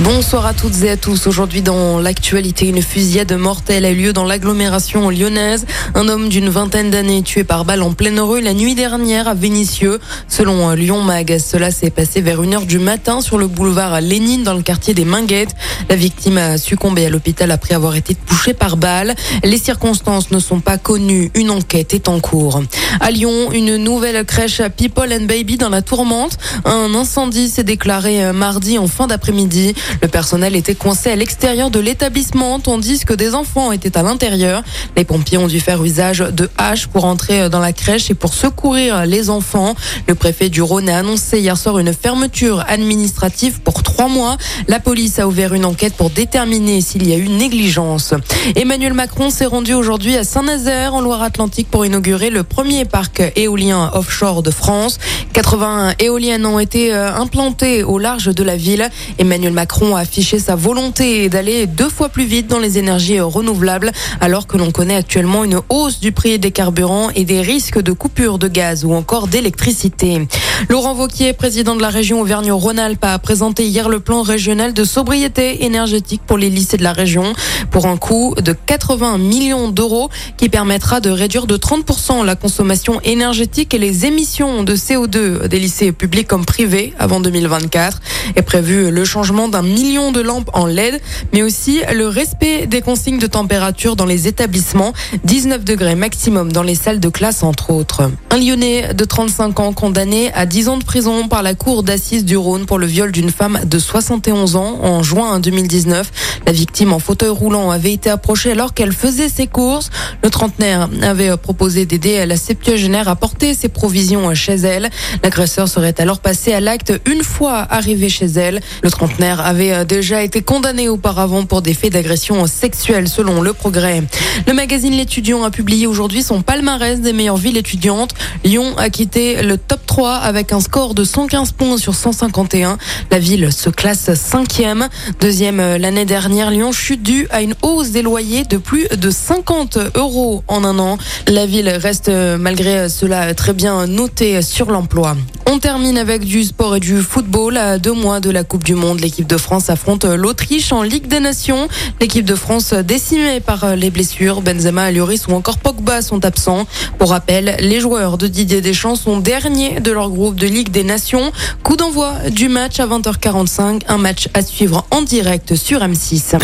[0.00, 1.26] Bonsoir à toutes et à tous.
[1.26, 5.64] Aujourd'hui dans l'actualité, une fusillade mortelle a eu lieu dans l'agglomération lyonnaise.
[5.94, 9.32] Un homme d'une vingtaine d'années tué par balle en pleine rue la nuit dernière à
[9.32, 9.98] Vénissieux.
[10.28, 14.52] Selon Lyon Mag, cela s'est passé vers 1h du matin sur le boulevard Lénine dans
[14.52, 15.56] le quartier des Minguettes.
[15.88, 19.14] La victime a succombé à l'hôpital après avoir été touchée par balle.
[19.44, 21.30] Les circonstances ne sont pas connues.
[21.34, 22.60] Une enquête est en cours.
[23.00, 26.36] À Lyon, une nouvelle crèche à People and Baby dans la tourmente.
[26.66, 29.74] Un incendie s'est déclaré mardi en fin d'après-midi.
[30.02, 34.62] Le personnel était coincé à l'extérieur de l'établissement tandis que des enfants étaient à l'intérieur.
[34.96, 38.34] Les pompiers ont dû faire usage de haches pour entrer dans la crèche et pour
[38.34, 39.74] secourir les enfants.
[40.08, 44.36] Le préfet du Rhône a annoncé hier soir une fermeture administrative pour trois mois.
[44.68, 48.12] La police a ouvert une enquête pour déterminer s'il y a eu négligence.
[48.54, 53.90] Emmanuel Macron s'est rendu aujourd'hui à Saint-Nazaire en Loire-Atlantique pour inaugurer le premier parc éolien
[53.94, 54.98] offshore de France.
[55.32, 58.86] 80 éoliennes ont été euh, implantées au large de la ville.
[59.18, 63.92] Emmanuel Macron a affiché sa volonté d'aller deux fois plus vite dans les énergies renouvelables,
[64.20, 67.92] alors que l'on connaît actuellement une hausse du prix des carburants et des risques de
[67.92, 70.28] coupure de gaz ou encore d'électricité.
[70.68, 75.64] Laurent Vauquier, président de la région Auvergne-Rhône-Alpes, a présenté hier le plan régional de sobriété
[75.64, 77.32] énergétique pour les lycées de la région
[77.70, 83.00] pour un coût de 80 millions d'euros qui permettra de réduire de 30% la consommation
[83.02, 88.00] énergétique et les émissions de CO2 des lycées publics comme privés avant 2024.
[88.34, 91.00] Est prévu le changement d'un million de lampes en LED,
[91.32, 94.92] mais aussi le respect des consignes de température dans les établissements,
[95.24, 98.10] 19 degrés maximum dans les salles de classe entre autres.
[98.30, 102.24] Un Lyonnais de 35 ans condamné à 10 ans de prison par la cour d'assises
[102.24, 106.40] du Rhône pour le viol d'une femme de 71 ans en juin 2019.
[106.46, 109.90] La victime en fauteuil roulant avait été approchée alors qu'elle faisait ses courses.
[110.22, 114.90] Le trentenaire avait proposé d'aider la septuagénaire à porter ses provisions chez elle.
[115.22, 118.60] L'agresseur serait alors passé à l'acte une fois arrivé chez elle.
[118.82, 124.02] Le trentenaire avait déjà été condamné auparavant pour des faits d'agression sexuelle selon le progrès.
[124.46, 128.14] Le magazine L'étudiant a publié aujourd'hui son palmarès des meilleures villes étudiantes.
[128.44, 132.78] Lyon a quitté le top 3 avec un score de 115 points sur 151.
[133.10, 134.88] La ville se classe cinquième.
[135.20, 139.10] Deuxième euh, l'année dernière, Lyon chute due à une hausse des loyers de plus de
[139.10, 140.98] 50 euros en un an.
[141.26, 145.16] La ville reste euh, malgré cela très bien notée sur l'emploi.
[145.48, 147.56] On termine avec du sport et du football.
[147.56, 151.06] À deux mois de la Coupe du Monde, l'équipe de France affronte l'Autriche en Ligue
[151.06, 151.68] des Nations.
[152.00, 154.42] L'équipe de France décimée par les blessures.
[154.42, 156.66] Benzema, Lloris ou encore Pogba sont absents.
[156.98, 160.82] Pour rappel, les joueurs de Didier Deschamps sont derniers de leur groupe de Ligue des
[160.82, 161.30] Nations.
[161.62, 163.55] Coup d'envoi du match à 20h45.
[163.58, 166.38] Un match à suivre en direct sur M6.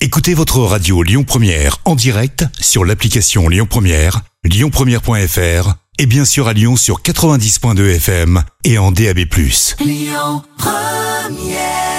[0.00, 6.48] Écoutez votre radio Lyon Première en direct sur l'application Lyon Première, lyonpremière.fr et bien sûr
[6.48, 9.18] à Lyon sur 90.2 FM et en DAB+.
[9.80, 11.89] Lyon Première